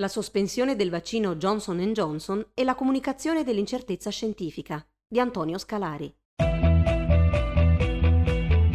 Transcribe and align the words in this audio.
La 0.00 0.06
sospensione 0.06 0.76
del 0.76 0.90
vaccino 0.90 1.34
Johnson 1.34 1.80
Johnson 1.92 2.50
e 2.54 2.62
la 2.62 2.76
comunicazione 2.76 3.42
dell'incertezza 3.42 4.10
scientifica 4.10 4.80
di 5.08 5.18
Antonio 5.18 5.58
Scalari. 5.58 6.14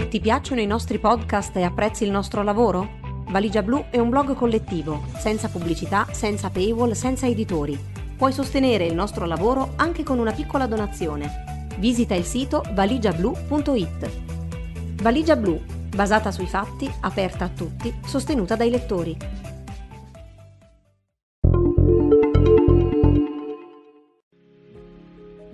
Ti 0.10 0.20
piacciono 0.20 0.60
i 0.60 0.66
nostri 0.66 1.00
podcast 1.00 1.56
e 1.56 1.62
apprezzi 1.62 2.04
il 2.04 2.12
nostro 2.12 2.44
lavoro? 2.44 3.00
Valigia 3.30 3.64
Blu 3.64 3.86
è 3.90 4.00
un 4.00 4.10
blog 4.10 4.36
collettivo, 4.36 5.02
senza 5.18 5.48
pubblicità, 5.48 6.08
senza 6.12 6.50
paywall, 6.50 6.92
senza 6.92 7.26
editori. 7.26 7.80
Puoi 8.18 8.34
sostenere 8.34 8.86
il 8.86 8.94
nostro 8.94 9.26
lavoro 9.26 9.76
anche 9.78 10.04
con 10.04 10.20
una 10.20 10.34
piccola 10.34 10.68
donazione. 10.68 11.68
Visita 11.78 12.16
il 12.16 12.26
sito 12.26 12.64
valigiablu.it. 12.74 15.02
Valigia 15.02 15.38
Blu, 15.38 15.58
basata 15.96 16.32
sui 16.32 16.48
fatti, 16.48 16.94
aperta 17.00 17.46
a 17.46 17.50
tutti, 17.50 17.98
sostenuta 18.06 18.58
dai 18.58 18.70
lettori. 18.70 19.18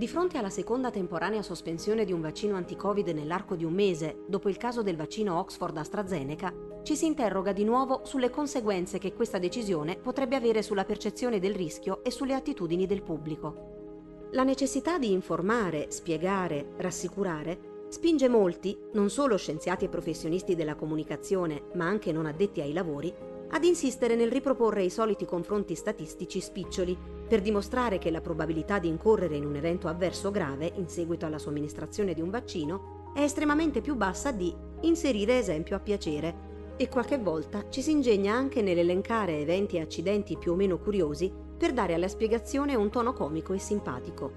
Fronte 0.09 0.40
alla 0.40 0.49
seconda 0.49 0.90
temporanea 0.90 1.44
sospensione 1.44 2.04
di 2.04 2.12
un 2.12 2.20
vaccino 2.20 2.55
anti-Covid 2.55 3.09
nell'arco 3.09 3.55
di 3.55 3.63
un 3.63 3.73
mese, 3.73 4.23
dopo 4.27 4.49
il 4.49 4.58
caso 4.58 4.82
del 4.82 4.95
vaccino 4.95 5.38
Oxford 5.38 5.77
AstraZeneca, 5.77 6.52
ci 6.82 6.95
si 6.95 7.05
interroga 7.05 7.54
di 7.54 7.63
nuovo 7.63 8.02
sulle 8.04 8.32
conseguenze 8.32 8.98
che 8.98 9.13
questa 9.13 9.38
decisione 9.38 9.98
potrebbe 9.98 10.35
avere 10.35 10.63
sulla 10.63 10.84
percezione 10.84 11.40
del 11.40 11.54
rischio 11.54 12.04
e 12.04 12.09
sulle 12.09 12.34
attitudini 12.34 12.88
del 12.88 13.04
pubblico. 13.04 14.27
La 14.32 14.44
necessità 14.44 14.98
di 14.98 15.12
informare, 15.12 15.91
spiegare, 15.91 16.73
rassicurare 16.77 17.85
spinge 17.90 18.27
molti, 18.27 18.77
non 18.94 19.10
solo 19.10 19.38
scienziati 19.38 19.85
e 19.85 19.90
professionisti 19.90 20.55
della 20.55 20.76
comunicazione, 20.76 21.63
ma 21.73 21.85
anche 21.85 22.12
non 22.12 22.26
addetti 22.26 22.62
ai 22.62 22.73
lavori, 22.73 23.13
ad 23.52 23.63
insistere 23.63 24.16
nel 24.16 24.31
riproporre 24.31 24.84
i 24.84 24.89
soliti 24.89 25.26
confronti 25.26 25.73
statistici 25.76 26.40
spiccioli 26.40 26.98
per 27.27 27.41
dimostrare 27.41 27.98
che 27.98 28.12
la 28.12 28.21
probabilità 28.21 28.79
di 28.79 28.87
incorrere 28.87 29.35
in 29.35 29.46
un 29.46 29.55
evento 29.55 29.87
avverso 29.87 30.32
grave 30.32 30.71
in 30.76 30.87
seguito 30.87 31.26
alla 31.26 31.40
somministrazione 31.40 32.13
di 32.13 32.21
un 32.21 32.29
vaccino 32.29 33.12
è 33.13 33.21
estremamente 33.21 33.82
più 33.82 33.96
bassa 33.96 34.32
di 34.32 34.54
inserire 34.82 35.37
esempio 35.37 35.76
a 35.76 35.79
piacere. 35.79 36.48
E 36.77 36.87
qualche 36.87 37.18
volta 37.18 37.70
ci 37.70 37.82
si 37.82 37.91
ingegna 37.91 38.34
anche 38.34 38.62
nell'elencare 38.62 39.40
eventi 39.40 39.76
e 39.76 39.81
accidenti 39.81 40.37
più 40.37 40.54
o 40.54 40.55
meno 40.55 40.77
curiosi 40.77 41.31
per 41.57 41.74
dare 41.74 41.93
alla 41.93 42.07
spiegazione 42.07 42.76
un 42.76 42.90
tono 42.90 43.13
comico 43.13 43.54
e 43.54 43.59
simpatico. 43.59 44.31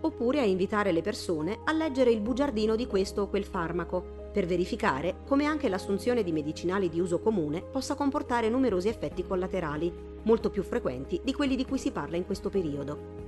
Oppure 0.00 0.40
a 0.40 0.44
invitare 0.44 0.92
le 0.92 1.02
persone 1.02 1.60
a 1.64 1.72
leggere 1.72 2.10
il 2.10 2.20
bugiardino 2.20 2.76
di 2.76 2.86
questo 2.86 3.22
o 3.22 3.28
quel 3.28 3.44
farmaco, 3.44 4.23
per 4.34 4.46
verificare 4.46 5.18
come 5.28 5.44
anche 5.44 5.68
l'assunzione 5.68 6.24
di 6.24 6.32
medicinali 6.32 6.88
di 6.88 6.98
uso 6.98 7.20
comune 7.20 7.62
possa 7.62 7.94
comportare 7.94 8.48
numerosi 8.48 8.88
effetti 8.88 9.24
collaterali, 9.24 9.92
molto 10.22 10.50
più 10.50 10.64
frequenti 10.64 11.20
di 11.22 11.32
quelli 11.32 11.54
di 11.54 11.64
cui 11.64 11.78
si 11.78 11.92
parla 11.92 12.16
in 12.16 12.26
questo 12.26 12.50
periodo. 12.50 13.22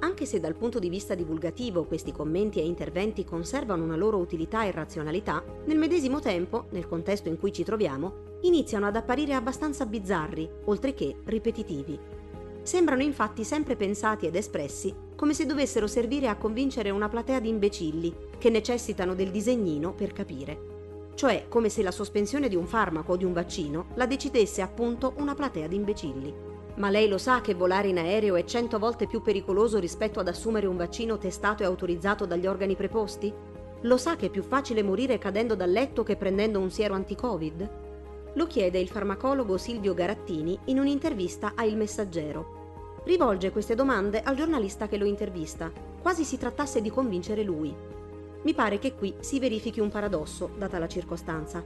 Anche 0.00 0.26
se 0.26 0.40
dal 0.40 0.56
punto 0.56 0.80
di 0.80 0.88
vista 0.88 1.14
divulgativo 1.14 1.84
questi 1.84 2.10
commenti 2.10 2.58
e 2.58 2.64
interventi 2.64 3.24
conservano 3.24 3.84
una 3.84 3.94
loro 3.94 4.16
utilità 4.16 4.64
e 4.64 4.72
razionalità, 4.72 5.44
nel 5.66 5.78
medesimo 5.78 6.18
tempo, 6.18 6.64
nel 6.70 6.88
contesto 6.88 7.28
in 7.28 7.38
cui 7.38 7.52
ci 7.52 7.62
troviamo, 7.62 8.40
iniziano 8.40 8.86
ad 8.86 8.96
apparire 8.96 9.34
abbastanza 9.34 9.86
bizzarri, 9.86 10.50
oltre 10.64 10.92
che 10.92 11.14
ripetitivi. 11.22 11.96
Sembrano 12.62 13.02
infatti 13.02 13.42
sempre 13.42 13.74
pensati 13.74 14.26
ed 14.26 14.36
espressi 14.36 14.94
come 15.16 15.34
se 15.34 15.46
dovessero 15.46 15.86
servire 15.86 16.28
a 16.28 16.36
convincere 16.36 16.90
una 16.90 17.08
platea 17.08 17.40
di 17.40 17.48
imbecilli 17.48 18.14
che 18.38 18.50
necessitano 18.50 19.14
del 19.14 19.30
disegnino 19.30 19.92
per 19.92 20.12
capire. 20.12 20.70
Cioè 21.14 21.46
come 21.48 21.68
se 21.68 21.82
la 21.82 21.90
sospensione 21.90 22.48
di 22.48 22.56
un 22.56 22.66
farmaco 22.66 23.12
o 23.12 23.16
di 23.16 23.24
un 23.24 23.32
vaccino 23.32 23.86
la 23.94 24.06
decidesse 24.06 24.62
appunto 24.62 25.14
una 25.18 25.34
platea 25.34 25.66
di 25.66 25.76
imbecilli. 25.76 26.34
Ma 26.76 26.88
lei 26.88 27.08
lo 27.08 27.18
sa 27.18 27.40
che 27.40 27.54
volare 27.54 27.88
in 27.88 27.98
aereo 27.98 28.36
è 28.36 28.44
cento 28.44 28.78
volte 28.78 29.06
più 29.06 29.22
pericoloso 29.22 29.78
rispetto 29.78 30.20
ad 30.20 30.28
assumere 30.28 30.66
un 30.66 30.76
vaccino 30.76 31.18
testato 31.18 31.62
e 31.62 31.66
autorizzato 31.66 32.26
dagli 32.26 32.46
organi 32.46 32.76
preposti? 32.76 33.32
Lo 33.82 33.96
sa 33.96 34.16
che 34.16 34.26
è 34.26 34.30
più 34.30 34.42
facile 34.42 34.82
morire 34.82 35.18
cadendo 35.18 35.54
dal 35.54 35.70
letto 35.70 36.02
che 36.02 36.16
prendendo 36.16 36.60
un 36.60 36.70
siero 36.70 36.94
anti-Covid? 36.94 37.81
Lo 38.34 38.46
chiede 38.46 38.78
il 38.78 38.88
farmacologo 38.88 39.58
Silvio 39.58 39.92
Garattini 39.92 40.58
in 40.66 40.78
un'intervista 40.78 41.52
a 41.54 41.64
Il 41.64 41.76
Messaggero. 41.76 43.00
Rivolge 43.04 43.50
queste 43.50 43.74
domande 43.74 44.22
al 44.22 44.36
giornalista 44.36 44.88
che 44.88 44.96
lo 44.96 45.04
intervista, 45.04 45.70
quasi 46.00 46.24
si 46.24 46.38
trattasse 46.38 46.80
di 46.80 46.88
convincere 46.88 47.42
lui. 47.42 47.74
Mi 48.42 48.54
pare 48.54 48.78
che 48.78 48.94
qui 48.94 49.14
si 49.20 49.38
verifichi 49.38 49.80
un 49.80 49.90
paradosso, 49.90 50.48
data 50.56 50.78
la 50.78 50.88
circostanza. 50.88 51.62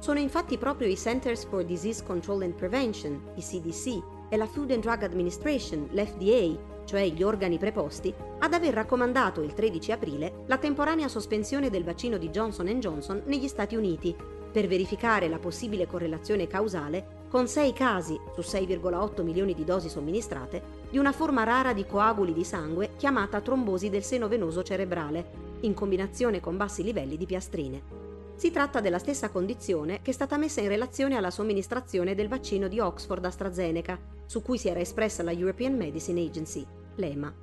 Sono 0.00 0.18
infatti 0.18 0.58
proprio 0.58 0.88
i 0.88 0.96
Centers 0.96 1.44
for 1.44 1.64
Disease 1.64 2.02
Control 2.02 2.42
and 2.42 2.54
Prevention, 2.54 3.20
i 3.36 3.40
CDC, 3.40 4.02
e 4.28 4.36
la 4.36 4.46
Food 4.46 4.72
and 4.72 4.82
Drug 4.82 5.04
Administration, 5.04 5.88
l'FDA, 5.92 6.82
cioè 6.84 7.08
gli 7.10 7.22
organi 7.22 7.58
preposti, 7.58 8.12
ad 8.40 8.52
aver 8.52 8.74
raccomandato 8.74 9.40
il 9.42 9.54
13 9.54 9.92
aprile 9.92 10.42
la 10.46 10.58
temporanea 10.58 11.06
sospensione 11.06 11.70
del 11.70 11.84
vaccino 11.84 12.18
di 12.18 12.28
Johnson 12.30 12.66
Johnson 12.80 13.22
negli 13.26 13.46
Stati 13.46 13.76
Uniti 13.76 14.16
per 14.50 14.66
verificare 14.66 15.28
la 15.28 15.38
possibile 15.38 15.86
correlazione 15.86 16.46
causale 16.46 17.16
con 17.28 17.46
6 17.46 17.72
casi 17.72 18.18
su 18.34 18.40
6,8 18.40 19.22
milioni 19.22 19.54
di 19.54 19.64
dosi 19.64 19.88
somministrate 19.88 20.76
di 20.90 20.98
una 20.98 21.12
forma 21.12 21.44
rara 21.44 21.72
di 21.72 21.84
coaguli 21.84 22.32
di 22.32 22.44
sangue 22.44 22.90
chiamata 22.96 23.40
trombosi 23.40 23.90
del 23.90 24.02
seno 24.02 24.28
venoso 24.28 24.62
cerebrale, 24.62 25.46
in 25.60 25.74
combinazione 25.74 26.40
con 26.40 26.56
bassi 26.56 26.82
livelli 26.82 27.16
di 27.16 27.26
piastrine. 27.26 28.06
Si 28.36 28.50
tratta 28.50 28.80
della 28.80 28.98
stessa 28.98 29.30
condizione 29.30 30.00
che 30.00 30.10
è 30.10 30.14
stata 30.14 30.38
messa 30.38 30.60
in 30.60 30.68
relazione 30.68 31.16
alla 31.16 31.30
somministrazione 31.30 32.14
del 32.14 32.28
vaccino 32.28 32.68
di 32.68 32.78
Oxford 32.78 33.24
AstraZeneca, 33.24 33.98
su 34.26 34.42
cui 34.42 34.58
si 34.58 34.68
era 34.68 34.80
espressa 34.80 35.22
la 35.22 35.32
European 35.32 35.76
Medicine 35.76 36.20
Agency, 36.22 36.64
l'EMA. 36.94 37.34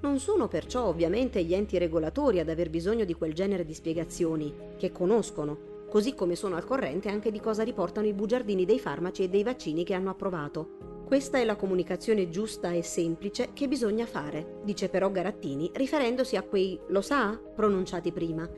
Non 0.00 0.18
sono 0.20 0.46
perciò 0.46 0.84
ovviamente 0.84 1.42
gli 1.42 1.54
enti 1.54 1.78
regolatori 1.78 2.38
ad 2.38 2.50
aver 2.50 2.68
bisogno 2.68 3.04
di 3.04 3.14
quel 3.14 3.32
genere 3.32 3.64
di 3.64 3.72
spiegazioni, 3.72 4.54
che 4.76 4.92
conoscono, 4.92 5.74
così 5.88 6.14
come 6.14 6.36
sono 6.36 6.56
al 6.56 6.64
corrente 6.64 7.08
anche 7.08 7.30
di 7.30 7.40
cosa 7.40 7.62
riportano 7.62 8.06
i 8.06 8.12
bugiardini 8.12 8.64
dei 8.64 8.78
farmaci 8.78 9.22
e 9.22 9.28
dei 9.28 9.42
vaccini 9.42 9.84
che 9.84 9.94
hanno 9.94 10.10
approvato. 10.10 11.04
Questa 11.06 11.38
è 11.38 11.44
la 11.44 11.56
comunicazione 11.56 12.28
giusta 12.28 12.72
e 12.72 12.82
semplice 12.82 13.50
che 13.52 13.68
bisogna 13.68 14.06
fare, 14.06 14.60
dice 14.64 14.88
però 14.88 15.10
Garattini, 15.10 15.70
riferendosi 15.72 16.36
a 16.36 16.42
quei 16.42 16.78
lo 16.88 17.00
sa 17.00 17.40
pronunciati 17.54 18.10
prima. 18.10 18.48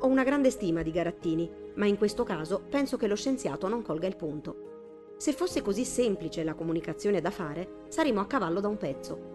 Ho 0.00 0.06
una 0.06 0.22
grande 0.22 0.50
stima 0.50 0.82
di 0.82 0.90
Garattini, 0.90 1.50
ma 1.76 1.86
in 1.86 1.96
questo 1.96 2.22
caso 2.22 2.62
penso 2.68 2.98
che 2.98 3.06
lo 3.06 3.16
scienziato 3.16 3.68
non 3.68 3.82
colga 3.82 4.06
il 4.06 4.16
punto. 4.16 5.14
Se 5.16 5.32
fosse 5.32 5.62
così 5.62 5.84
semplice 5.84 6.44
la 6.44 6.54
comunicazione 6.54 7.22
da 7.22 7.30
fare, 7.30 7.84
saremmo 7.88 8.20
a 8.20 8.26
cavallo 8.26 8.60
da 8.60 8.68
un 8.68 8.76
pezzo. 8.76 9.33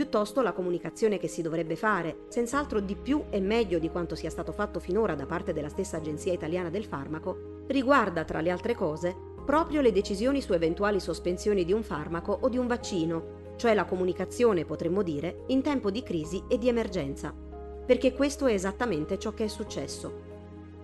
Piuttosto 0.00 0.40
la 0.40 0.54
comunicazione 0.54 1.18
che 1.18 1.28
si 1.28 1.42
dovrebbe 1.42 1.76
fare, 1.76 2.20
senz'altro 2.28 2.80
di 2.80 2.96
più 2.96 3.24
e 3.28 3.38
meglio 3.38 3.78
di 3.78 3.90
quanto 3.90 4.14
sia 4.14 4.30
stato 4.30 4.50
fatto 4.50 4.80
finora 4.80 5.14
da 5.14 5.26
parte 5.26 5.52
della 5.52 5.68
stessa 5.68 5.98
Agenzia 5.98 6.32
Italiana 6.32 6.70
del 6.70 6.86
Farmaco, 6.86 7.64
riguarda, 7.66 8.24
tra 8.24 8.40
le 8.40 8.48
altre 8.48 8.74
cose, 8.74 9.14
proprio 9.44 9.82
le 9.82 9.92
decisioni 9.92 10.40
su 10.40 10.54
eventuali 10.54 11.00
sospensioni 11.00 11.66
di 11.66 11.74
un 11.74 11.82
farmaco 11.82 12.32
o 12.40 12.48
di 12.48 12.56
un 12.56 12.66
vaccino, 12.66 13.52
cioè 13.56 13.74
la 13.74 13.84
comunicazione, 13.84 14.64
potremmo 14.64 15.02
dire, 15.02 15.42
in 15.48 15.60
tempo 15.60 15.90
di 15.90 16.02
crisi 16.02 16.44
e 16.48 16.56
di 16.56 16.68
emergenza. 16.68 17.34
Perché 17.84 18.14
questo 18.14 18.46
è 18.46 18.54
esattamente 18.54 19.18
ciò 19.18 19.34
che 19.34 19.44
è 19.44 19.48
successo. 19.48 20.22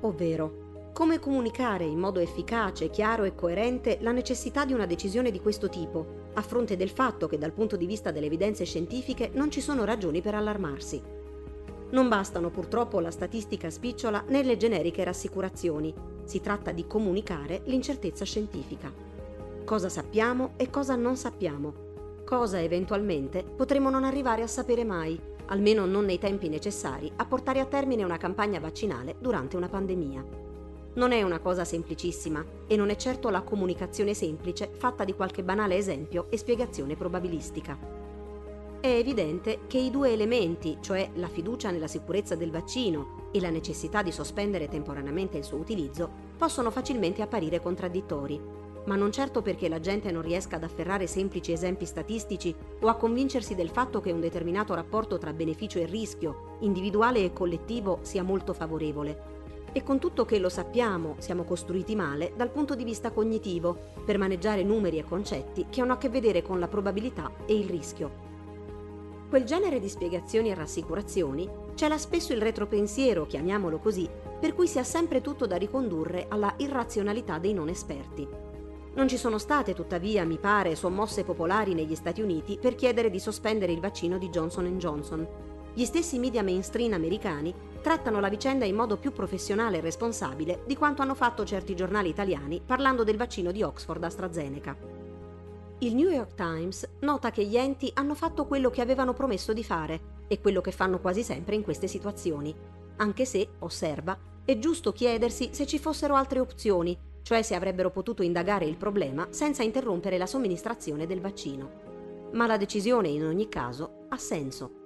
Ovvero, 0.00 0.90
come 0.92 1.18
comunicare 1.18 1.84
in 1.84 1.98
modo 1.98 2.20
efficace, 2.20 2.90
chiaro 2.90 3.24
e 3.24 3.34
coerente 3.34 3.96
la 4.02 4.12
necessità 4.12 4.66
di 4.66 4.74
una 4.74 4.84
decisione 4.84 5.30
di 5.30 5.40
questo 5.40 5.70
tipo, 5.70 6.25
a 6.36 6.42
fronte 6.42 6.76
del 6.76 6.90
fatto 6.90 7.26
che 7.26 7.38
dal 7.38 7.52
punto 7.52 7.76
di 7.76 7.86
vista 7.86 8.10
delle 8.10 8.26
evidenze 8.26 8.64
scientifiche 8.64 9.30
non 9.32 9.50
ci 9.50 9.60
sono 9.60 9.84
ragioni 9.84 10.20
per 10.20 10.34
allarmarsi. 10.34 11.02
Non 11.90 12.08
bastano 12.08 12.50
purtroppo 12.50 13.00
la 13.00 13.10
statistica 13.10 13.70
spicciola 13.70 14.24
né 14.28 14.42
le 14.42 14.56
generiche 14.56 15.04
rassicurazioni, 15.04 15.94
si 16.24 16.40
tratta 16.40 16.72
di 16.72 16.86
comunicare 16.86 17.62
l'incertezza 17.64 18.24
scientifica. 18.24 18.92
Cosa 19.64 19.88
sappiamo 19.88 20.52
e 20.56 20.68
cosa 20.68 20.94
non 20.94 21.16
sappiamo, 21.16 21.84
cosa 22.24 22.60
eventualmente 22.60 23.42
potremo 23.42 23.88
non 23.88 24.04
arrivare 24.04 24.42
a 24.42 24.48
sapere 24.48 24.84
mai, 24.84 25.18
almeno 25.46 25.86
non 25.86 26.04
nei 26.04 26.18
tempi 26.18 26.48
necessari 26.48 27.10
a 27.16 27.24
portare 27.24 27.60
a 27.60 27.66
termine 27.66 28.04
una 28.04 28.18
campagna 28.18 28.60
vaccinale 28.60 29.16
durante 29.20 29.56
una 29.56 29.68
pandemia. 29.68 30.45
Non 30.96 31.12
è 31.12 31.20
una 31.20 31.40
cosa 31.40 31.66
semplicissima 31.66 32.42
e 32.66 32.74
non 32.74 32.88
è 32.88 32.96
certo 32.96 33.28
la 33.28 33.42
comunicazione 33.42 34.14
semplice 34.14 34.70
fatta 34.72 35.04
di 35.04 35.12
qualche 35.12 35.42
banale 35.42 35.76
esempio 35.76 36.28
e 36.30 36.38
spiegazione 36.38 36.96
probabilistica. 36.96 37.78
È 38.80 38.86
evidente 38.86 39.60
che 39.66 39.76
i 39.76 39.90
due 39.90 40.12
elementi, 40.12 40.78
cioè 40.80 41.10
la 41.16 41.28
fiducia 41.28 41.70
nella 41.70 41.86
sicurezza 41.86 42.34
del 42.34 42.50
vaccino 42.50 43.28
e 43.30 43.40
la 43.40 43.50
necessità 43.50 44.02
di 44.02 44.10
sospendere 44.10 44.68
temporaneamente 44.68 45.36
il 45.36 45.44
suo 45.44 45.58
utilizzo, 45.58 46.08
possono 46.38 46.70
facilmente 46.70 47.20
apparire 47.20 47.60
contraddittori, 47.60 48.40
ma 48.86 48.96
non 48.96 49.12
certo 49.12 49.42
perché 49.42 49.68
la 49.68 49.80
gente 49.80 50.10
non 50.10 50.22
riesca 50.22 50.56
ad 50.56 50.64
afferrare 50.64 51.06
semplici 51.06 51.52
esempi 51.52 51.84
statistici 51.84 52.54
o 52.80 52.88
a 52.88 52.94
convincersi 52.94 53.54
del 53.54 53.68
fatto 53.68 54.00
che 54.00 54.12
un 54.12 54.20
determinato 54.20 54.72
rapporto 54.72 55.18
tra 55.18 55.34
beneficio 55.34 55.78
e 55.78 55.84
rischio, 55.84 56.56
individuale 56.60 57.22
e 57.22 57.34
collettivo, 57.34 57.98
sia 58.00 58.22
molto 58.22 58.54
favorevole, 58.54 59.35
E 59.76 59.82
con 59.82 59.98
tutto 59.98 60.24
che 60.24 60.38
lo 60.38 60.48
sappiamo, 60.48 61.16
siamo 61.18 61.44
costruiti 61.44 61.94
male 61.94 62.32
dal 62.34 62.48
punto 62.48 62.74
di 62.74 62.82
vista 62.82 63.10
cognitivo, 63.10 63.76
per 64.06 64.16
maneggiare 64.16 64.62
numeri 64.62 64.96
e 64.96 65.04
concetti 65.04 65.66
che 65.68 65.82
hanno 65.82 65.92
a 65.92 65.98
che 65.98 66.08
vedere 66.08 66.40
con 66.40 66.58
la 66.58 66.66
probabilità 66.66 67.30
e 67.44 67.58
il 67.58 67.68
rischio. 67.68 68.10
Quel 69.28 69.44
genere 69.44 69.78
di 69.78 69.90
spiegazioni 69.90 70.48
e 70.48 70.54
rassicurazioni 70.54 71.46
cela 71.74 71.98
spesso 71.98 72.32
il 72.32 72.40
retropensiero, 72.40 73.26
chiamiamolo 73.26 73.76
così, 73.76 74.08
per 74.40 74.54
cui 74.54 74.66
si 74.66 74.78
ha 74.78 74.82
sempre 74.82 75.20
tutto 75.20 75.46
da 75.46 75.56
ricondurre 75.56 76.24
alla 76.30 76.54
irrazionalità 76.56 77.36
dei 77.36 77.52
non 77.52 77.68
esperti. 77.68 78.26
Non 78.94 79.08
ci 79.08 79.18
sono 79.18 79.36
state, 79.36 79.74
tuttavia, 79.74 80.24
mi 80.24 80.38
pare, 80.38 80.74
sommosse 80.74 81.22
popolari 81.22 81.74
negli 81.74 81.96
Stati 81.96 82.22
Uniti 82.22 82.56
per 82.58 82.76
chiedere 82.76 83.10
di 83.10 83.20
sospendere 83.20 83.72
il 83.72 83.80
vaccino 83.80 84.16
di 84.16 84.30
Johnson 84.30 84.78
Johnson. 84.78 85.28
Gli 85.76 85.84
stessi 85.84 86.18
media 86.18 86.42
mainstream 86.42 86.94
americani 86.94 87.54
trattano 87.82 88.18
la 88.18 88.30
vicenda 88.30 88.64
in 88.64 88.74
modo 88.74 88.96
più 88.96 89.12
professionale 89.12 89.76
e 89.76 89.80
responsabile 89.82 90.62
di 90.66 90.74
quanto 90.74 91.02
hanno 91.02 91.14
fatto 91.14 91.44
certi 91.44 91.76
giornali 91.76 92.08
italiani 92.08 92.62
parlando 92.64 93.04
del 93.04 93.18
vaccino 93.18 93.52
di 93.52 93.62
Oxford 93.62 94.02
AstraZeneca. 94.02 94.74
Il 95.80 95.94
New 95.94 96.08
York 96.08 96.32
Times 96.32 96.88
nota 97.00 97.30
che 97.30 97.44
gli 97.44 97.58
enti 97.58 97.90
hanno 97.92 98.14
fatto 98.14 98.46
quello 98.46 98.70
che 98.70 98.80
avevano 98.80 99.12
promesso 99.12 99.52
di 99.52 99.62
fare 99.62 100.24
e 100.28 100.40
quello 100.40 100.62
che 100.62 100.72
fanno 100.72 100.98
quasi 100.98 101.22
sempre 101.22 101.56
in 101.56 101.62
queste 101.62 101.88
situazioni, 101.88 102.56
anche 102.96 103.26
se, 103.26 103.46
osserva, 103.58 104.18
è 104.46 104.58
giusto 104.58 104.92
chiedersi 104.92 105.50
se 105.52 105.66
ci 105.66 105.78
fossero 105.78 106.14
altre 106.14 106.40
opzioni 106.40 106.98
cioè 107.20 107.42
se 107.42 107.54
avrebbero 107.54 107.90
potuto 107.90 108.22
indagare 108.22 108.64
il 108.64 108.78
problema 108.78 109.26
senza 109.28 109.62
interrompere 109.62 110.16
la 110.16 110.26
somministrazione 110.26 111.06
del 111.06 111.20
vaccino. 111.20 112.30
Ma 112.32 112.46
la 112.46 112.56
decisione 112.56 113.08
in 113.08 113.24
ogni 113.24 113.48
caso 113.50 114.06
ha 114.08 114.16
senso. 114.16 114.85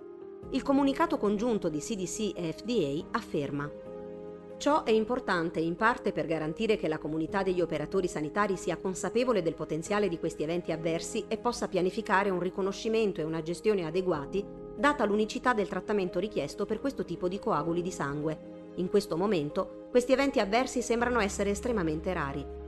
Il 0.51 0.63
comunicato 0.63 1.19
congiunto 1.19 1.69
di 1.69 1.79
CDC 1.79 2.33
e 2.35 2.53
FDA 2.53 3.07
afferma 3.13 3.71
Ciò 4.61 4.85
è 4.85 4.91
importante 4.91 5.59
in 5.59 5.75
parte 5.75 6.13
per 6.13 6.27
garantire 6.27 6.77
che 6.77 6.87
la 6.87 6.99
comunità 6.99 7.43
degli 7.43 7.63
operatori 7.63 8.07
sanitari 8.07 8.59
sia 8.59 8.77
consapevole 8.77 9.41
del 9.41 9.55
potenziale 9.55 10.07
di 10.07 10.19
questi 10.19 10.43
eventi 10.43 10.71
avversi 10.71 11.25
e 11.29 11.39
possa 11.39 11.67
pianificare 11.67 12.29
un 12.29 12.41
riconoscimento 12.41 13.23
e 13.23 13.25
una 13.25 13.41
gestione 13.41 13.87
adeguati, 13.87 14.45
data 14.77 15.07
l'unicità 15.07 15.55
del 15.55 15.67
trattamento 15.67 16.19
richiesto 16.19 16.67
per 16.67 16.79
questo 16.79 17.07
tipo 17.07 17.27
di 17.27 17.39
coaguli 17.39 17.81
di 17.81 17.91
sangue, 17.91 18.73
in 18.75 18.91
questo 18.91 19.17
momento 19.17 19.87
questi 19.91 20.13
eventi 20.13 20.41
avversi 20.41 20.83
sembrano 20.83 21.21
essere 21.21 21.49
estremamente 21.49 22.13
rari. 22.13 22.60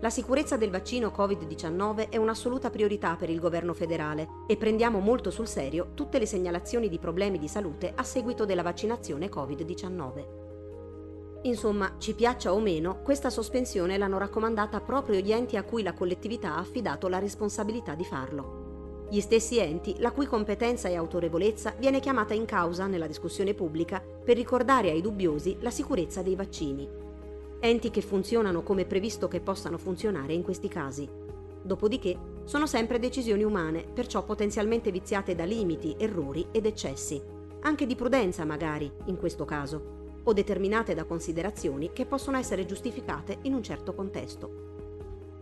La 0.00 0.10
sicurezza 0.10 0.56
del 0.56 0.70
vaccino 0.70 1.08
Covid-19 1.08 2.10
è 2.10 2.18
un'assoluta 2.18 2.68
priorità 2.68 3.16
per 3.16 3.30
il 3.30 3.40
governo 3.40 3.72
federale 3.72 4.28
e 4.46 4.56
prendiamo 4.56 4.98
molto 4.98 5.30
sul 5.30 5.48
serio 5.48 5.92
tutte 5.94 6.18
le 6.18 6.26
segnalazioni 6.26 6.88
di 6.88 6.98
problemi 6.98 7.38
di 7.38 7.48
salute 7.48 7.92
a 7.94 8.02
seguito 8.02 8.44
della 8.44 8.62
vaccinazione 8.62 9.30
Covid-19. 9.30 10.44
Insomma, 11.42 11.94
ci 11.98 12.14
piaccia 12.14 12.52
o 12.52 12.58
meno, 12.58 13.00
questa 13.02 13.30
sospensione 13.30 13.96
l'hanno 13.96 14.18
raccomandata 14.18 14.80
proprio 14.80 15.20
gli 15.20 15.32
enti 15.32 15.56
a 15.56 15.62
cui 15.62 15.82
la 15.82 15.94
collettività 15.94 16.54
ha 16.54 16.58
affidato 16.58 17.08
la 17.08 17.18
responsabilità 17.18 17.94
di 17.94 18.04
farlo 18.04 18.64
gli 19.08 19.20
stessi 19.20 19.58
enti 19.58 19.94
la 19.98 20.10
cui 20.10 20.26
competenza 20.26 20.88
e 20.88 20.96
autorevolezza 20.96 21.74
viene 21.78 22.00
chiamata 22.00 22.34
in 22.34 22.44
causa 22.44 22.86
nella 22.86 23.06
discussione 23.06 23.54
pubblica 23.54 24.00
per 24.00 24.36
ricordare 24.36 24.90
ai 24.90 25.00
dubbiosi 25.00 25.58
la 25.60 25.70
sicurezza 25.70 26.22
dei 26.22 26.34
vaccini. 26.34 27.05
Enti 27.58 27.90
che 27.90 28.02
funzionano 28.02 28.62
come 28.62 28.84
previsto 28.84 29.28
che 29.28 29.40
possano 29.40 29.78
funzionare 29.78 30.34
in 30.34 30.42
questi 30.42 30.68
casi. 30.68 31.08
Dopodiché 31.62 32.16
sono 32.44 32.66
sempre 32.66 32.98
decisioni 32.98 33.42
umane, 33.42 33.84
perciò 33.92 34.24
potenzialmente 34.24 34.90
viziate 34.92 35.34
da 35.34 35.44
limiti, 35.44 35.96
errori 35.98 36.46
ed 36.52 36.66
eccessi, 36.66 37.20
anche 37.60 37.86
di 37.86 37.96
prudenza 37.96 38.44
magari 38.44 38.90
in 39.06 39.16
questo 39.16 39.44
caso, 39.44 40.20
o 40.22 40.32
determinate 40.32 40.94
da 40.94 41.04
considerazioni 41.04 41.90
che 41.92 42.06
possono 42.06 42.36
essere 42.36 42.66
giustificate 42.66 43.38
in 43.42 43.54
un 43.54 43.62
certo 43.62 43.94
contesto. 43.94 44.74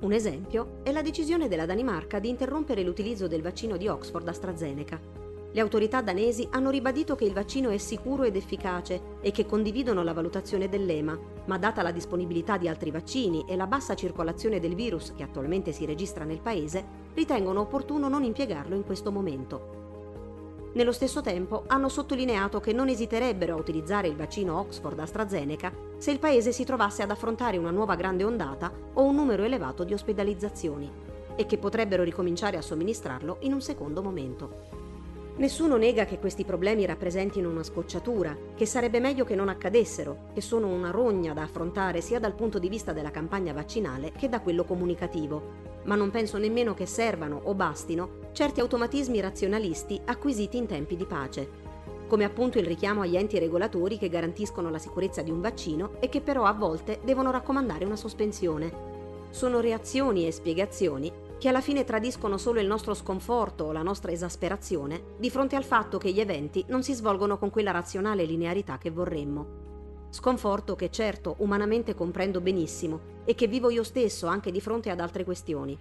Un 0.00 0.12
esempio 0.12 0.80
è 0.82 0.92
la 0.92 1.02
decisione 1.02 1.48
della 1.48 1.66
Danimarca 1.66 2.18
di 2.18 2.28
interrompere 2.28 2.82
l'utilizzo 2.82 3.26
del 3.26 3.42
vaccino 3.42 3.76
di 3.76 3.88
Oxford 3.88 4.28
AstraZeneca. 4.28 5.23
Le 5.54 5.60
autorità 5.60 6.00
danesi 6.00 6.48
hanno 6.50 6.68
ribadito 6.68 7.14
che 7.14 7.24
il 7.24 7.32
vaccino 7.32 7.70
è 7.70 7.78
sicuro 7.78 8.24
ed 8.24 8.34
efficace 8.34 9.18
e 9.20 9.30
che 9.30 9.46
condividono 9.46 10.02
la 10.02 10.12
valutazione 10.12 10.68
dell'EMA, 10.68 11.16
ma 11.44 11.58
data 11.58 11.80
la 11.80 11.92
disponibilità 11.92 12.56
di 12.56 12.66
altri 12.66 12.90
vaccini 12.90 13.44
e 13.46 13.54
la 13.54 13.68
bassa 13.68 13.94
circolazione 13.94 14.58
del 14.58 14.74
virus 14.74 15.12
che 15.14 15.22
attualmente 15.22 15.70
si 15.70 15.84
registra 15.84 16.24
nel 16.24 16.40
paese, 16.40 16.84
ritengono 17.14 17.60
opportuno 17.60 18.08
non 18.08 18.24
impiegarlo 18.24 18.74
in 18.74 18.82
questo 18.82 19.12
momento. 19.12 20.72
Nello 20.72 20.90
stesso 20.90 21.20
tempo 21.20 21.62
hanno 21.68 21.88
sottolineato 21.88 22.58
che 22.58 22.72
non 22.72 22.88
esiterebbero 22.88 23.54
a 23.54 23.60
utilizzare 23.60 24.08
il 24.08 24.16
vaccino 24.16 24.58
Oxford 24.58 24.98
AstraZeneca 24.98 25.72
se 25.98 26.10
il 26.10 26.18
paese 26.18 26.50
si 26.50 26.64
trovasse 26.64 27.04
ad 27.04 27.12
affrontare 27.12 27.58
una 27.58 27.70
nuova 27.70 27.94
grande 27.94 28.24
ondata 28.24 28.72
o 28.94 29.04
un 29.04 29.14
numero 29.14 29.44
elevato 29.44 29.84
di 29.84 29.92
ospedalizzazioni 29.92 30.90
e 31.36 31.46
che 31.46 31.58
potrebbero 31.58 32.02
ricominciare 32.02 32.56
a 32.56 32.62
somministrarlo 32.62 33.36
in 33.42 33.52
un 33.52 33.60
secondo 33.60 34.02
momento. 34.02 34.83
Nessuno 35.36 35.76
nega 35.76 36.04
che 36.04 36.20
questi 36.20 36.44
problemi 36.44 36.86
rappresentino 36.86 37.50
una 37.50 37.64
scocciatura, 37.64 38.36
che 38.54 38.66
sarebbe 38.66 39.00
meglio 39.00 39.24
che 39.24 39.34
non 39.34 39.48
accadessero, 39.48 40.28
che 40.32 40.40
sono 40.40 40.68
una 40.68 40.90
rogna 40.90 41.32
da 41.32 41.42
affrontare 41.42 42.00
sia 42.00 42.20
dal 42.20 42.36
punto 42.36 42.60
di 42.60 42.68
vista 42.68 42.92
della 42.92 43.10
campagna 43.10 43.52
vaccinale 43.52 44.12
che 44.12 44.28
da 44.28 44.40
quello 44.40 44.62
comunicativo, 44.62 45.72
ma 45.84 45.96
non 45.96 46.12
penso 46.12 46.38
nemmeno 46.38 46.72
che 46.72 46.86
servano 46.86 47.40
o 47.42 47.54
bastino 47.54 48.30
certi 48.30 48.60
automatismi 48.60 49.18
razionalisti 49.18 50.00
acquisiti 50.04 50.56
in 50.56 50.66
tempi 50.66 50.94
di 50.94 51.04
pace, 51.04 51.48
come 52.06 52.22
appunto 52.22 52.58
il 52.58 52.66
richiamo 52.66 53.00
agli 53.00 53.16
enti 53.16 53.36
regolatori 53.40 53.98
che 53.98 54.08
garantiscono 54.08 54.70
la 54.70 54.78
sicurezza 54.78 55.20
di 55.22 55.32
un 55.32 55.40
vaccino 55.40 55.94
e 55.98 56.08
che 56.08 56.20
però 56.20 56.44
a 56.44 56.52
volte 56.52 57.00
devono 57.02 57.32
raccomandare 57.32 57.84
una 57.84 57.96
sospensione. 57.96 58.92
Sono 59.30 59.58
reazioni 59.58 60.28
e 60.28 60.30
spiegazioni 60.30 61.10
che 61.38 61.48
alla 61.48 61.60
fine 61.60 61.84
tradiscono 61.84 62.38
solo 62.38 62.60
il 62.60 62.66
nostro 62.66 62.94
sconforto 62.94 63.64
o 63.64 63.72
la 63.72 63.82
nostra 63.82 64.12
esasperazione 64.12 65.14
di 65.18 65.30
fronte 65.30 65.56
al 65.56 65.64
fatto 65.64 65.98
che 65.98 66.12
gli 66.12 66.20
eventi 66.20 66.64
non 66.68 66.82
si 66.82 66.94
svolgono 66.94 67.38
con 67.38 67.50
quella 67.50 67.70
razionale 67.70 68.24
linearità 68.24 68.78
che 68.78 68.90
vorremmo. 68.90 69.62
Sconforto 70.10 70.76
che 70.76 70.90
certo 70.90 71.34
umanamente 71.38 71.94
comprendo 71.94 72.40
benissimo 72.40 73.12
e 73.24 73.34
che 73.34 73.48
vivo 73.48 73.68
io 73.70 73.82
stesso 73.82 74.26
anche 74.26 74.50
di 74.50 74.60
fronte 74.60 74.90
ad 74.90 75.00
altre 75.00 75.24
questioni. 75.24 75.76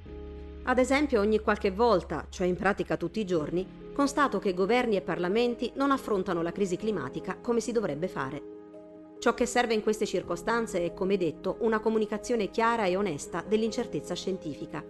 Ad 0.63 0.79
esempio, 0.79 1.19
ogni 1.19 1.39
qualche 1.39 1.71
volta, 1.71 2.25
cioè 2.29 2.47
in 2.47 2.55
pratica 2.55 2.97
tutti 2.97 3.19
i 3.19 3.25
giorni, 3.25 3.91
constato 3.93 4.39
che 4.39 4.53
governi 4.53 4.95
e 4.95 5.01
parlamenti 5.01 5.71
non 5.75 5.91
affrontano 5.91 6.41
la 6.41 6.51
crisi 6.51 6.77
climatica 6.77 7.37
come 7.39 7.59
si 7.59 7.71
dovrebbe 7.71 8.07
fare. 8.07 8.41
Ciò 9.19 9.33
che 9.33 9.45
serve 9.45 9.73
in 9.73 9.83
queste 9.83 10.05
circostanze 10.05 10.83
è, 10.83 10.93
come 10.93 11.15
detto, 11.15 11.57
una 11.59 11.79
comunicazione 11.79 12.49
chiara 12.49 12.85
e 12.85 12.95
onesta 12.95 13.43
dell'incertezza 13.47 14.15
scientifica. 14.15 14.83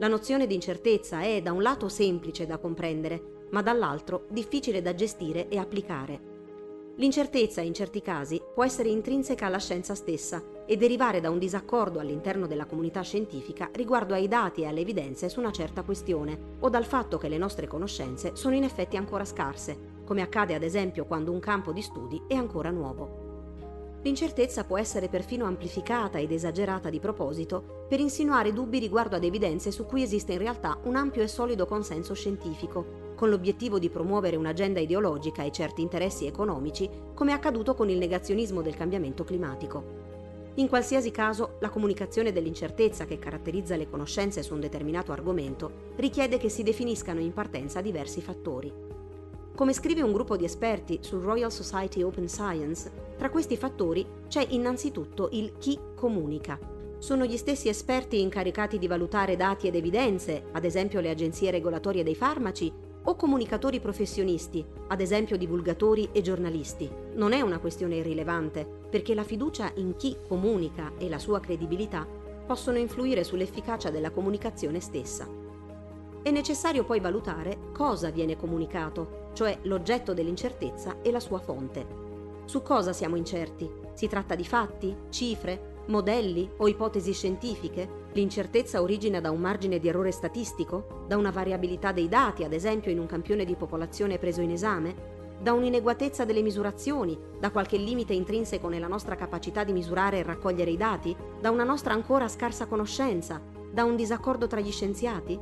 La 0.00 0.08
nozione 0.08 0.46
di 0.46 0.54
incertezza 0.54 1.20
è 1.20 1.42
da 1.42 1.52
un 1.52 1.60
lato 1.60 1.90
semplice 1.90 2.46
da 2.46 2.56
comprendere, 2.56 3.48
ma 3.50 3.60
dall'altro 3.60 4.24
difficile 4.30 4.80
da 4.80 4.94
gestire 4.94 5.48
e 5.48 5.58
applicare. 5.58 6.28
L'incertezza 6.96 7.60
in 7.60 7.74
certi 7.74 8.00
casi 8.00 8.40
può 8.54 8.64
essere 8.64 8.88
intrinseca 8.88 9.44
alla 9.44 9.58
scienza 9.58 9.94
stessa 9.94 10.42
e 10.64 10.78
derivare 10.78 11.20
da 11.20 11.28
un 11.28 11.38
disaccordo 11.38 11.98
all'interno 11.98 12.46
della 12.46 12.64
comunità 12.64 13.02
scientifica 13.02 13.68
riguardo 13.74 14.14
ai 14.14 14.26
dati 14.26 14.62
e 14.62 14.68
alle 14.68 14.80
evidenze 14.80 15.28
su 15.28 15.38
una 15.38 15.52
certa 15.52 15.82
questione 15.82 16.56
o 16.60 16.70
dal 16.70 16.86
fatto 16.86 17.18
che 17.18 17.28
le 17.28 17.36
nostre 17.36 17.66
conoscenze 17.66 18.34
sono 18.36 18.54
in 18.54 18.64
effetti 18.64 18.96
ancora 18.96 19.26
scarse, 19.26 19.98
come 20.06 20.22
accade 20.22 20.54
ad 20.54 20.62
esempio 20.62 21.04
quando 21.04 21.30
un 21.30 21.40
campo 21.40 21.72
di 21.72 21.82
studi 21.82 22.22
è 22.26 22.34
ancora 22.34 22.70
nuovo. 22.70 23.19
L'incertezza 24.02 24.64
può 24.64 24.78
essere 24.78 25.08
perfino 25.08 25.44
amplificata 25.44 26.18
ed 26.18 26.32
esagerata 26.32 26.88
di 26.88 26.98
proposito 26.98 27.84
per 27.86 28.00
insinuare 28.00 28.52
dubbi 28.52 28.78
riguardo 28.78 29.16
ad 29.16 29.24
evidenze 29.24 29.70
su 29.70 29.84
cui 29.84 30.02
esiste 30.02 30.32
in 30.32 30.38
realtà 30.38 30.78
un 30.84 30.96
ampio 30.96 31.22
e 31.22 31.28
solido 31.28 31.66
consenso 31.66 32.14
scientifico 32.14 33.08
con 33.14 33.28
l'obiettivo 33.28 33.78
di 33.78 33.90
promuovere 33.90 34.36
un'agenda 34.36 34.80
ideologica 34.80 35.42
e 35.42 35.52
certi 35.52 35.82
interessi 35.82 36.24
economici, 36.24 36.88
come 37.12 37.32
è 37.32 37.34
accaduto 37.34 37.74
con 37.74 37.90
il 37.90 37.98
negazionismo 37.98 38.62
del 38.62 38.74
cambiamento 38.74 39.24
climatico. 39.24 39.98
In 40.54 40.68
qualsiasi 40.68 41.10
caso, 41.10 41.56
la 41.60 41.68
comunicazione 41.68 42.32
dell'incertezza 42.32 43.04
che 43.04 43.18
caratterizza 43.18 43.76
le 43.76 43.90
conoscenze 43.90 44.42
su 44.42 44.54
un 44.54 44.60
determinato 44.60 45.12
argomento 45.12 45.92
richiede 45.96 46.38
che 46.38 46.48
si 46.48 46.62
definiscano 46.62 47.20
in 47.20 47.34
partenza 47.34 47.82
diversi 47.82 48.22
fattori. 48.22 48.89
Come 49.60 49.74
scrive 49.74 50.00
un 50.00 50.12
gruppo 50.12 50.38
di 50.38 50.46
esperti 50.46 51.00
sul 51.02 51.20
Royal 51.20 51.52
Society 51.52 52.00
Open 52.00 52.30
Science, 52.30 52.90
tra 53.18 53.28
questi 53.28 53.58
fattori 53.58 54.06
c'è 54.26 54.42
innanzitutto 54.48 55.28
il 55.32 55.58
chi 55.58 55.78
comunica. 55.94 56.58
Sono 56.96 57.26
gli 57.26 57.36
stessi 57.36 57.68
esperti 57.68 58.22
incaricati 58.22 58.78
di 58.78 58.86
valutare 58.86 59.36
dati 59.36 59.66
ed 59.66 59.74
evidenze, 59.74 60.44
ad 60.52 60.64
esempio 60.64 61.00
le 61.00 61.10
agenzie 61.10 61.50
regolatorie 61.50 62.02
dei 62.02 62.14
farmaci, 62.14 62.72
o 63.02 63.14
comunicatori 63.16 63.80
professionisti, 63.80 64.64
ad 64.88 65.02
esempio 65.02 65.36
divulgatori 65.36 66.08
e 66.10 66.22
giornalisti. 66.22 66.90
Non 67.16 67.34
è 67.34 67.42
una 67.42 67.58
questione 67.58 67.96
irrilevante, 67.96 68.66
perché 68.88 69.14
la 69.14 69.24
fiducia 69.24 69.70
in 69.74 69.94
chi 69.96 70.16
comunica 70.26 70.92
e 70.96 71.10
la 71.10 71.18
sua 71.18 71.38
credibilità 71.38 72.06
possono 72.46 72.78
influire 72.78 73.24
sull'efficacia 73.24 73.90
della 73.90 74.10
comunicazione 74.10 74.80
stessa. 74.80 75.28
È 76.22 76.30
necessario 76.30 76.84
poi 76.84 77.00
valutare 77.00 77.70
cosa 77.72 78.08
viene 78.08 78.36
comunicato, 78.36 79.19
cioè 79.32 79.58
l'oggetto 79.62 80.14
dell'incertezza 80.14 80.96
e 81.02 81.10
la 81.10 81.20
sua 81.20 81.38
fonte. 81.38 81.86
Su 82.44 82.62
cosa 82.62 82.92
siamo 82.92 83.16
incerti? 83.16 83.70
Si 83.94 84.08
tratta 84.08 84.34
di 84.34 84.44
fatti, 84.44 84.94
cifre, 85.10 85.82
modelli 85.86 86.50
o 86.56 86.68
ipotesi 86.68 87.12
scientifiche? 87.12 87.98
L'incertezza 88.12 88.82
origina 88.82 89.20
da 89.20 89.30
un 89.30 89.40
margine 89.40 89.78
di 89.78 89.88
errore 89.88 90.10
statistico? 90.10 91.04
Da 91.06 91.16
una 91.16 91.30
variabilità 91.30 91.92
dei 91.92 92.08
dati, 92.08 92.42
ad 92.42 92.52
esempio 92.52 92.90
in 92.90 92.98
un 92.98 93.06
campione 93.06 93.44
di 93.44 93.54
popolazione 93.54 94.18
preso 94.18 94.40
in 94.40 94.50
esame? 94.50 95.18
Da 95.40 95.52
un'ineguatezza 95.52 96.24
delle 96.24 96.42
misurazioni? 96.42 97.18
Da 97.38 97.50
qualche 97.50 97.76
limite 97.76 98.14
intrinseco 98.14 98.68
nella 98.68 98.88
nostra 98.88 99.14
capacità 99.14 99.64
di 99.64 99.72
misurare 99.72 100.18
e 100.18 100.22
raccogliere 100.22 100.70
i 100.70 100.76
dati? 100.76 101.16
Da 101.40 101.50
una 101.50 101.64
nostra 101.64 101.94
ancora 101.94 102.28
scarsa 102.28 102.66
conoscenza? 102.66 103.40
Da 103.70 103.84
un 103.84 103.96
disaccordo 103.96 104.48
tra 104.48 104.60
gli 104.60 104.72
scienziati? 104.72 105.38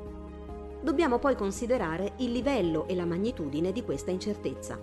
Dobbiamo 0.80 1.18
poi 1.18 1.34
considerare 1.34 2.12
il 2.18 2.30
livello 2.30 2.86
e 2.86 2.94
la 2.94 3.04
magnitudine 3.04 3.72
di 3.72 3.82
questa 3.82 4.12
incertezza. 4.12 4.78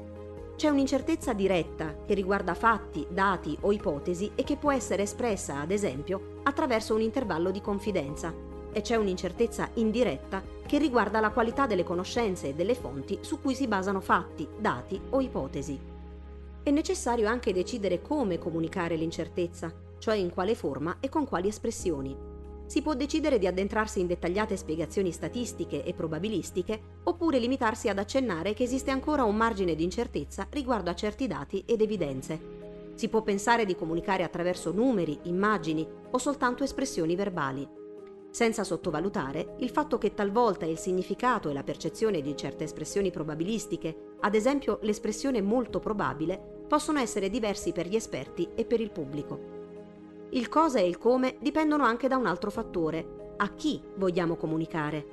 C'è 0.58 0.68
un'incertezza 0.68 1.32
diretta 1.32 1.96
che 2.06 2.14
riguarda 2.14 2.54
fatti, 2.54 3.08
dati 3.10 3.58
o 3.62 3.72
ipotesi 3.72 4.32
e 4.36 4.44
che 4.44 4.58
può 4.58 4.74
essere 4.74 5.04
espressa, 5.04 5.62
ad 5.62 5.72
esempio, 5.72 6.40
attraverso 6.44 6.96
un 6.96 7.02
intervallo 7.02 7.50
di 7.50 7.62
confidenza. 7.62 8.34
E 8.74 8.82
c'è 8.82 8.98
un'incertezza 8.98 9.70
indiretta 9.76 10.44
che 10.66 10.78
riguarda 10.78 11.22
la 11.22 11.32
qualità 11.32 11.66
delle 11.66 11.86
conoscenze 11.86 12.50
e 12.50 12.54
delle 12.54 12.76
fonti 12.76 13.20
su 13.22 13.40
cui 13.40 13.56
si 13.56 13.66
basano 13.66 14.02
fatti, 14.02 14.46
dati 14.60 15.00
o 15.12 15.22
ipotesi. 15.22 15.80
È 16.62 16.72
necessario 16.72 17.30
anche 17.30 17.54
decidere 17.54 18.02
come 18.02 18.38
comunicare 18.38 18.98
l'incertezza, 18.98 19.72
cioè 19.98 20.16
in 20.16 20.30
quale 20.30 20.56
forma 20.56 20.98
e 21.00 21.08
con 21.08 21.26
quali 21.26 21.48
espressioni 21.48 22.34
si 22.66 22.82
può 22.82 22.94
decidere 22.94 23.38
di 23.38 23.48
addentrarsi 23.48 24.00
in 24.00 24.08
dettagliate 24.08 24.58
spiegazioni 24.58 25.12
statistiche 25.12 25.84
e 25.84 25.94
probabilistiche 25.94 26.80
oppure 27.04 27.40
limitarsi 27.40 27.90
ad 27.90 28.00
accennare 28.00 28.54
che 28.54 28.64
esiste 28.64 28.92
ancora 28.92 29.24
un 29.24 29.36
margine 29.36 29.76
di 29.76 29.84
incertezza 29.84 30.48
riguardo 30.50 30.90
a 30.90 30.96
certi 30.96 31.28
dati 31.28 31.64
ed 31.66 31.82
evidenze. 31.82 32.64
Si 32.96 33.10
può 33.10 33.22
pensare 33.22 33.66
di 33.66 33.76
comunicare 33.76 34.24
attraverso 34.24 34.72
numeri, 34.72 35.20
immagini 35.24 35.88
o 36.12 36.18
soltanto 36.18 36.64
espressioni 36.64 37.16
verbali, 37.16 37.68
senza 38.36 38.66
sottovalutare 38.66 39.56
il 39.60 39.70
fatto 39.70 39.98
che 39.98 40.14
talvolta 40.14 40.66
il 40.66 40.78
significato 40.78 41.50
e 41.50 41.54
la 41.54 41.64
percezione 41.64 42.22
di 42.22 42.36
certe 42.36 42.66
espressioni 42.66 43.12
probabilistiche, 43.12 44.16
ad 44.20 44.36
esempio 44.36 44.80
l'espressione 44.82 45.42
molto 45.42 45.80
probabile, 45.80 46.64
possono 46.68 47.00
essere 47.00 47.30
diversi 47.30 47.72
per 47.72 47.88
gli 47.88 47.96
esperti 47.96 48.50
e 48.56 48.66
per 48.66 48.82
il 48.82 48.92
pubblico. 48.92 49.55
Il 50.32 50.50
cosa 50.50 50.80
e 50.80 50.88
il 50.88 50.98
come 50.98 51.38
dipendono 51.40 51.84
anche 51.84 52.08
da 52.08 52.18
un 52.18 52.26
altro 52.26 52.50
fattore. 52.50 53.34
A 53.38 53.54
chi 53.54 53.82
vogliamo 53.96 54.36
comunicare? 54.36 55.06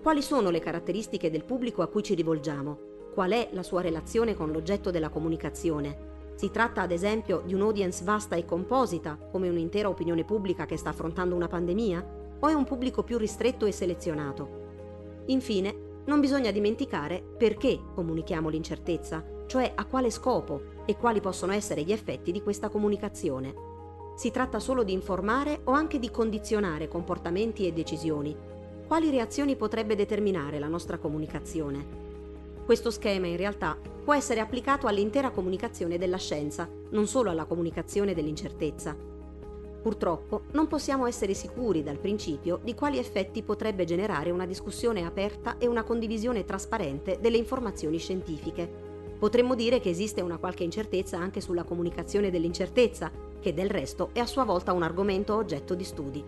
Quali 0.00 0.22
sono 0.22 0.48
le 0.50 0.60
caratteristiche 0.60 1.30
del 1.30 1.44
pubblico 1.44 1.82
a 1.82 1.88
cui 1.88 2.02
ci 2.02 2.14
rivolgiamo? 2.14 2.78
Qual 3.12 3.32
è 3.32 3.48
la 3.52 3.64
sua 3.64 3.80
relazione 3.80 4.34
con 4.34 4.52
l'oggetto 4.52 4.90
della 4.90 5.08
comunicazione? 5.08 6.08
Si 6.36 6.50
tratta 6.50 6.82
ad 6.82 6.92
esempio 6.92 7.42
di 7.44 7.52
un'audience 7.52 8.04
vasta 8.04 8.36
e 8.36 8.44
composita, 8.44 9.18
come 9.30 9.48
un'intera 9.48 9.88
opinione 9.88 10.24
pubblica 10.24 10.64
che 10.64 10.76
sta 10.76 10.90
affrontando 10.90 11.34
una 11.34 11.48
pandemia? 11.48 12.18
O 12.38 12.48
è 12.48 12.54
un 12.54 12.64
pubblico 12.64 13.02
più 13.02 13.18
ristretto 13.18 13.66
e 13.66 13.72
selezionato? 13.72 15.22
Infine, 15.26 16.02
non 16.06 16.20
bisogna 16.20 16.50
dimenticare 16.50 17.22
perché 17.36 17.78
comunichiamo 17.94 18.48
l'incertezza, 18.48 19.22
cioè 19.46 19.72
a 19.74 19.84
quale 19.84 20.10
scopo 20.10 20.62
e 20.86 20.96
quali 20.96 21.20
possono 21.20 21.52
essere 21.52 21.82
gli 21.82 21.92
effetti 21.92 22.32
di 22.32 22.40
questa 22.40 22.68
comunicazione. 22.68 23.69
Si 24.20 24.30
tratta 24.30 24.58
solo 24.60 24.82
di 24.82 24.92
informare 24.92 25.62
o 25.64 25.72
anche 25.72 25.98
di 25.98 26.10
condizionare 26.10 26.88
comportamenti 26.88 27.66
e 27.66 27.72
decisioni. 27.72 28.36
Quali 28.86 29.08
reazioni 29.08 29.56
potrebbe 29.56 29.94
determinare 29.96 30.58
la 30.58 30.68
nostra 30.68 30.98
comunicazione? 30.98 31.86
Questo 32.66 32.90
schema 32.90 33.28
in 33.28 33.38
realtà 33.38 33.78
può 34.04 34.12
essere 34.12 34.40
applicato 34.40 34.86
all'intera 34.86 35.30
comunicazione 35.30 35.96
della 35.96 36.18
scienza, 36.18 36.68
non 36.90 37.06
solo 37.06 37.30
alla 37.30 37.46
comunicazione 37.46 38.12
dell'incertezza. 38.12 38.94
Purtroppo 39.80 40.42
non 40.52 40.66
possiamo 40.66 41.06
essere 41.06 41.32
sicuri 41.32 41.82
dal 41.82 41.98
principio 41.98 42.60
di 42.62 42.74
quali 42.74 42.98
effetti 42.98 43.42
potrebbe 43.42 43.86
generare 43.86 44.30
una 44.30 44.44
discussione 44.44 45.06
aperta 45.06 45.56
e 45.56 45.66
una 45.66 45.82
condivisione 45.82 46.44
trasparente 46.44 47.20
delle 47.22 47.38
informazioni 47.38 47.96
scientifiche. 47.96 48.70
Potremmo 49.18 49.54
dire 49.54 49.80
che 49.80 49.88
esiste 49.88 50.20
una 50.20 50.36
qualche 50.36 50.64
incertezza 50.64 51.16
anche 51.16 51.40
sulla 51.40 51.64
comunicazione 51.64 52.30
dell'incertezza, 52.30 53.28
che 53.40 53.54
del 53.54 53.70
resto 53.70 54.10
è 54.12 54.20
a 54.20 54.26
sua 54.26 54.44
volta 54.44 54.72
un 54.72 54.82
argomento 54.82 55.34
oggetto 55.34 55.74
di 55.74 55.84
studi. 55.84 56.24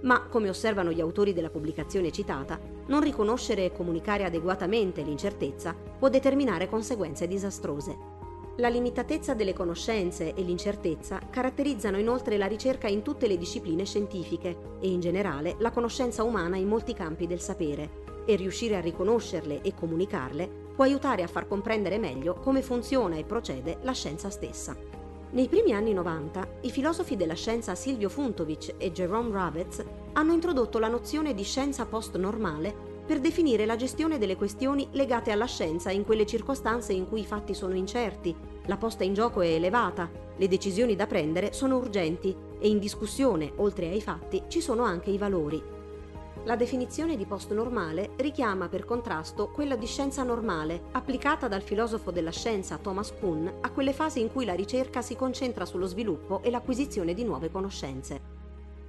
Ma, 0.00 0.22
come 0.28 0.48
osservano 0.48 0.90
gli 0.90 1.00
autori 1.00 1.32
della 1.32 1.50
pubblicazione 1.50 2.10
citata, 2.10 2.58
non 2.86 3.00
riconoscere 3.00 3.64
e 3.64 3.72
comunicare 3.72 4.24
adeguatamente 4.24 5.02
l'incertezza 5.02 5.74
può 5.98 6.08
determinare 6.08 6.68
conseguenze 6.68 7.26
disastrose. 7.26 8.16
La 8.56 8.68
limitatezza 8.68 9.34
delle 9.34 9.52
conoscenze 9.52 10.34
e 10.34 10.42
l'incertezza 10.42 11.20
caratterizzano 11.30 11.98
inoltre 11.98 12.36
la 12.36 12.46
ricerca 12.46 12.88
in 12.88 13.02
tutte 13.02 13.28
le 13.28 13.38
discipline 13.38 13.84
scientifiche 13.84 14.76
e 14.80 14.88
in 14.88 15.00
generale 15.00 15.54
la 15.58 15.70
conoscenza 15.70 16.24
umana 16.24 16.56
in 16.56 16.66
molti 16.66 16.92
campi 16.92 17.26
del 17.26 17.40
sapere, 17.40 18.06
e 18.28 18.36
riuscire 18.36 18.76
a 18.76 18.80
riconoscerle 18.80 19.62
e 19.62 19.74
comunicarle 19.74 20.66
può 20.74 20.84
aiutare 20.84 21.22
a 21.22 21.26
far 21.26 21.48
comprendere 21.48 21.98
meglio 21.98 22.34
come 22.34 22.60
funziona 22.60 23.16
e 23.16 23.24
procede 23.24 23.78
la 23.82 23.92
scienza 23.92 24.28
stessa. 24.28 24.76
Nei 25.30 25.46
primi 25.46 25.74
anni 25.74 25.92
90, 25.92 26.60
i 26.62 26.70
filosofi 26.70 27.14
della 27.14 27.34
scienza 27.34 27.74
Silvio 27.74 28.08
Funtovic 28.08 28.76
e 28.78 28.90
Jerome 28.92 29.30
Ravitz 29.30 29.84
hanno 30.14 30.32
introdotto 30.32 30.78
la 30.78 30.88
nozione 30.88 31.34
di 31.34 31.42
scienza 31.42 31.84
post-normale 31.84 32.74
per 33.04 33.20
definire 33.20 33.66
la 33.66 33.76
gestione 33.76 34.16
delle 34.16 34.36
questioni 34.36 34.88
legate 34.92 35.30
alla 35.30 35.44
scienza 35.44 35.90
in 35.90 36.06
quelle 36.06 36.24
circostanze 36.24 36.94
in 36.94 37.06
cui 37.06 37.20
i 37.20 37.26
fatti 37.26 37.52
sono 37.52 37.74
incerti, 37.74 38.34
la 38.64 38.78
posta 38.78 39.04
in 39.04 39.12
gioco 39.12 39.42
è 39.42 39.48
elevata, 39.48 40.10
le 40.34 40.48
decisioni 40.48 40.96
da 40.96 41.06
prendere 41.06 41.52
sono 41.52 41.76
urgenti 41.76 42.34
e 42.58 42.68
in 42.68 42.78
discussione, 42.78 43.52
oltre 43.56 43.90
ai 43.90 44.00
fatti, 44.00 44.44
ci 44.48 44.62
sono 44.62 44.82
anche 44.82 45.10
i 45.10 45.18
valori. 45.18 45.62
La 46.48 46.56
definizione 46.56 47.18
di 47.18 47.26
post-normale 47.26 48.12
richiama 48.16 48.70
per 48.70 48.86
contrasto 48.86 49.50
quella 49.50 49.76
di 49.76 49.84
scienza 49.84 50.22
normale, 50.22 50.84
applicata 50.92 51.46
dal 51.46 51.60
filosofo 51.60 52.10
della 52.10 52.30
scienza 52.30 52.78
Thomas 52.78 53.12
Kuhn 53.12 53.58
a 53.60 53.70
quelle 53.70 53.92
fasi 53.92 54.20
in 54.20 54.32
cui 54.32 54.46
la 54.46 54.54
ricerca 54.54 55.02
si 55.02 55.14
concentra 55.14 55.66
sullo 55.66 55.84
sviluppo 55.84 56.40
e 56.42 56.48
l'acquisizione 56.48 57.12
di 57.12 57.22
nuove 57.22 57.50
conoscenze. 57.50 58.20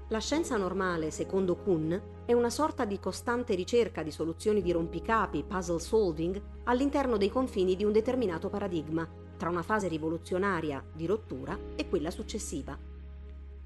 La 0.07 0.19
scienza 0.19 0.55
normale, 0.55 1.11
secondo 1.11 1.57
Kuhn, 1.57 2.01
è 2.23 2.31
una 2.31 2.49
sorta 2.49 2.85
di 2.85 2.97
costante 2.97 3.55
ricerca 3.55 4.03
di 4.03 4.11
soluzioni 4.11 4.61
di 4.61 4.71
rompicapi, 4.71 5.43
puzzle 5.43 5.81
solving, 5.81 6.41
all'interno 6.63 7.17
dei 7.17 7.29
confini 7.29 7.75
di 7.75 7.83
un 7.83 7.91
determinato 7.91 8.47
paradigma, 8.47 9.05
tra 9.35 9.49
una 9.49 9.63
fase 9.63 9.89
rivoluzionaria 9.89 10.81
di 10.93 11.05
rottura 11.05 11.59
e 11.75 11.89
quella 11.89 12.09
successiva. 12.09 12.99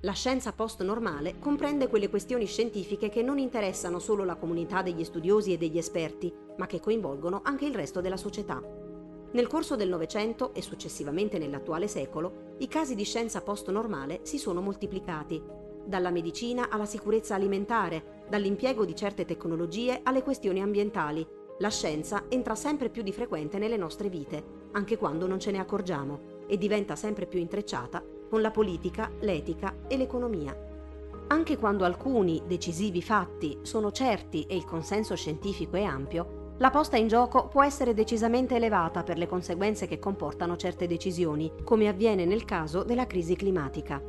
La 0.06 0.12
scienza 0.12 0.52
post-normale 0.52 1.40
comprende 1.40 1.88
quelle 1.88 2.10
questioni 2.10 2.46
scientifiche 2.46 3.08
che 3.08 3.22
non 3.22 3.38
interessano 3.38 4.00
solo 4.00 4.26
la 4.26 4.36
comunità 4.36 4.82
degli 4.82 5.06
studiosi 5.06 5.54
e 5.54 5.58
degli 5.58 5.78
esperti, 5.78 6.30
ma 6.58 6.68
che 6.68 6.82
coinvolgono 6.82 7.40
anche 7.42 7.66
il 7.66 7.74
resto 7.74 8.02
della 8.02 8.18
società. 8.18 8.62
Nel 9.32 9.48
corso 9.48 9.78
del 9.78 9.88
Novecento 9.88 10.54
e 10.54 10.62
successivamente 10.62 11.38
nell'attuale 11.38 11.88
secolo, 11.88 12.56
i 12.58 12.68
casi 12.68 12.96
di 12.96 13.06
scienza 13.06 13.40
post-normale 13.40 14.20
si 14.24 14.38
sono 14.38 14.60
moltiplicati, 14.60 15.42
dalla 15.86 16.10
medicina 16.10 16.68
alla 16.68 16.86
sicurezza 16.86 17.36
alimentare, 17.36 18.26
dall'impiego 18.28 18.84
di 18.84 18.98
certe 18.98 19.24
tecnologie 19.24 20.02
alle 20.04 20.22
questioni 20.22 20.62
ambientali. 20.62 21.26
La 21.60 21.70
scienza 21.70 22.26
entra 22.28 22.56
sempre 22.56 22.90
più 22.90 23.04
di 23.04 23.14
frequente 23.14 23.58
nelle 23.58 23.78
nostre 23.78 24.10
vite, 24.10 24.68
anche 24.74 24.98
quando 24.98 25.28
non 25.28 25.40
ce 25.40 25.52
ne 25.52 25.60
accorgiamo, 25.60 26.42
e 26.46 26.58
diventa 26.58 26.98
sempre 26.98 27.26
più 27.26 27.40
intrecciata 27.40 28.04
con 28.34 28.42
la 28.42 28.50
politica, 28.50 29.12
l'etica 29.20 29.76
e 29.88 29.96
l'economia. 29.96 30.58
Anche 31.28 31.56
quando 31.56 31.86
alcuni 31.86 32.42
decisivi 32.48 33.00
fatti 33.00 33.60
sono 33.62 33.92
certi 33.92 34.48
e 34.48 34.56
il 34.56 34.66
consenso 34.66 35.16
scientifico 35.16 35.76
è 35.76 35.84
ampio, 35.84 36.56
la 36.58 36.72
posta 36.72 36.98
in 36.98 37.08
gioco 37.08 37.48
può 37.48 37.62
essere 37.64 37.94
decisamente 37.94 38.56
elevata 38.56 39.04
per 39.04 39.20
le 39.20 39.28
conseguenze 39.28 39.86
che 39.86 40.00
comportano 40.00 40.56
certe 40.56 40.88
decisioni, 40.88 41.52
come 41.64 41.88
avviene 41.88 42.26
nel 42.26 42.44
caso 42.44 42.82
della 42.82 43.06
crisi 43.06 43.36
climatica. 43.36 44.02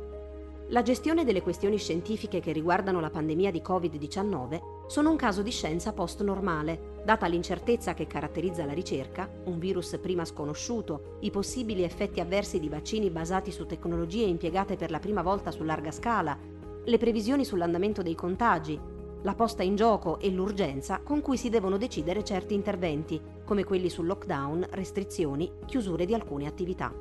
La 0.69 0.81
gestione 0.81 1.23
delle 1.23 1.43
questioni 1.43 1.77
scientifiche 1.77 2.39
che 2.39 2.51
riguardano 2.51 2.99
la 2.99 3.11
pandemia 3.11 3.51
di 3.51 3.61
Covid-19 3.63 4.61
sono 4.87 5.09
un 5.09 5.15
caso 5.15 5.41
di 5.41 5.49
scienza 5.49 5.93
post-normale, 5.93 7.01
data 7.03 7.25
l'incertezza 7.25 7.95
che 7.95 8.05
caratterizza 8.05 8.65
la 8.65 8.73
ricerca, 8.73 9.27
un 9.45 9.57
virus 9.57 9.97
prima 9.99 10.25
sconosciuto, 10.25 11.17
i 11.21 11.31
possibili 11.31 11.83
effetti 11.83 12.19
avversi 12.19 12.59
di 12.59 12.69
vaccini 12.69 13.09
basati 13.09 13.51
su 13.51 13.65
tecnologie 13.65 14.25
impiegate 14.25 14.75
per 14.75 14.91
la 14.91 14.99
prima 14.99 15.23
volta 15.23 15.49
su 15.49 15.63
larga 15.63 15.91
scala, 15.91 16.37
le 16.83 16.97
previsioni 16.99 17.43
sull'andamento 17.43 18.03
dei 18.03 18.13
contagi, 18.13 18.79
la 19.23 19.33
posta 19.33 19.63
in 19.63 19.75
gioco 19.75 20.19
e 20.19 20.29
l'urgenza 20.29 20.99
con 21.03 21.19
cui 21.21 21.35
si 21.35 21.49
devono 21.49 21.77
decidere 21.77 22.23
certi 22.23 22.53
interventi, 22.53 23.19
come 23.43 23.63
quelli 23.63 23.89
sul 23.89 24.05
lockdown, 24.05 24.67
restrizioni, 24.71 25.51
chiusure 25.65 26.05
di 26.05 26.13
alcune 26.13 26.45
attività. 26.45 26.93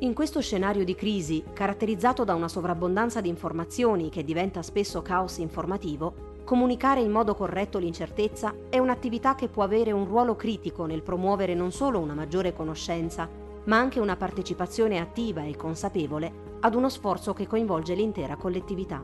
In 0.00 0.14
questo 0.14 0.40
scenario 0.40 0.84
di 0.84 0.94
crisi, 0.94 1.42
caratterizzato 1.52 2.22
da 2.22 2.34
una 2.34 2.48
sovrabbondanza 2.48 3.20
di 3.20 3.28
informazioni 3.28 4.10
che 4.10 4.22
diventa 4.22 4.62
spesso 4.62 5.02
caos 5.02 5.38
informativo, 5.38 6.34
comunicare 6.46 7.00
in 7.00 7.10
modo 7.10 7.34
corretto 7.34 7.78
l'incertezza 7.78 8.54
è 8.70 8.78
un'attività 8.78 9.34
che 9.34 9.48
può 9.48 9.64
avere 9.64 9.90
un 9.90 10.04
ruolo 10.06 10.36
critico 10.36 10.86
nel 10.86 11.02
promuovere 11.02 11.54
non 11.54 11.72
solo 11.72 11.98
una 11.98 12.14
maggiore 12.14 12.54
conoscenza, 12.54 13.28
ma 13.64 13.76
anche 13.76 13.98
una 13.98 14.14
partecipazione 14.14 15.00
attiva 15.00 15.42
e 15.42 15.56
consapevole 15.56 16.44
ad 16.60 16.76
uno 16.76 16.88
sforzo 16.88 17.32
che 17.34 17.48
coinvolge 17.48 17.94
l'intera 17.94 18.36
collettività. 18.36 19.02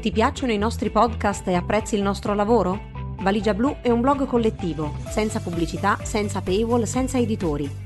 Ti 0.00 0.10
piacciono 0.12 0.52
i 0.52 0.58
nostri 0.58 0.88
podcast 0.88 1.48
e 1.48 1.54
apprezzi 1.54 1.96
il 1.96 2.02
nostro 2.02 2.32
lavoro? 2.32 2.94
Valigia 3.20 3.52
Blu 3.52 3.76
è 3.82 3.90
un 3.90 4.00
blog 4.00 4.24
collettivo, 4.24 4.94
senza 5.10 5.40
pubblicità, 5.40 5.98
senza 6.02 6.40
paywall, 6.40 6.84
senza 6.84 7.18
editori. 7.18 7.85